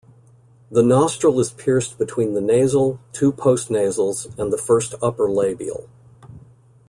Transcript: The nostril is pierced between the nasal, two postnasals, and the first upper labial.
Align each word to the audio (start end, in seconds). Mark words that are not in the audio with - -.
The 0.71 0.81
nostril 0.81 1.39
is 1.39 1.51
pierced 1.51 1.99
between 1.99 2.33
the 2.33 2.41
nasal, 2.41 2.99
two 3.13 3.31
postnasals, 3.31 4.35
and 4.35 4.51
the 4.51 4.57
first 4.57 4.95
upper 4.99 5.29
labial. 5.29 5.87